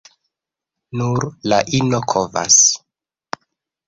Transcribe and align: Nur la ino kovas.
Nur 1.01 1.27
la 1.53 1.59
ino 1.79 1.99
kovas. 2.13 2.57